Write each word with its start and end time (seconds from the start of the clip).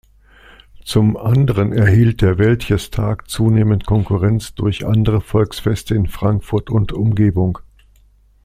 Zum 0.83 1.15
anderen 1.15 1.73
erhielt 1.73 2.23
der 2.23 2.39
Wäldchestag 2.39 3.29
zunehmend 3.29 3.85
Konkurrenz 3.85 4.55
durch 4.55 4.83
andere 4.83 5.21
Volksfeste 5.21 5.93
in 5.93 6.07
Frankfurt 6.07 6.71
und 6.71 6.91
Umgebung. 6.91 7.59